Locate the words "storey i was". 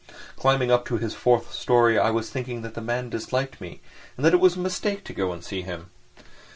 1.53-2.31